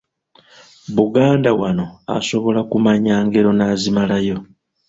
Buganda 0.95 1.49
wano 1.61 1.85
asobola 2.17 2.59
kumanya 2.71 3.15
ngero 3.25 3.49
n’azimalayo. 3.57 4.37